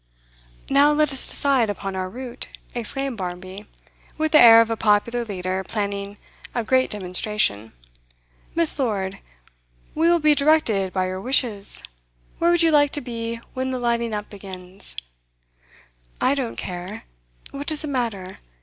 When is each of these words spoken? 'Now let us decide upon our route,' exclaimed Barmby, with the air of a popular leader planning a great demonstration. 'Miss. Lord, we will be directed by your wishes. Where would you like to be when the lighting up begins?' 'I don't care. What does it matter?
'Now 0.67 0.91
let 0.93 1.11
us 1.13 1.29
decide 1.29 1.69
upon 1.69 1.95
our 1.95 2.09
route,' 2.09 2.47
exclaimed 2.73 3.17
Barmby, 3.19 3.67
with 4.17 4.31
the 4.31 4.39
air 4.39 4.59
of 4.59 4.71
a 4.71 4.75
popular 4.75 5.23
leader 5.23 5.63
planning 5.63 6.17
a 6.55 6.63
great 6.63 6.89
demonstration. 6.89 7.71
'Miss. 8.55 8.79
Lord, 8.79 9.19
we 9.93 10.09
will 10.09 10.17
be 10.17 10.33
directed 10.33 10.91
by 10.91 11.05
your 11.05 11.21
wishes. 11.21 11.83
Where 12.39 12.49
would 12.49 12.63
you 12.63 12.71
like 12.71 12.89
to 12.93 13.01
be 13.01 13.41
when 13.53 13.69
the 13.69 13.77
lighting 13.77 14.11
up 14.11 14.27
begins?' 14.31 14.95
'I 16.19 16.33
don't 16.33 16.55
care. 16.55 17.03
What 17.51 17.67
does 17.67 17.83
it 17.83 17.89
matter? 17.91 18.39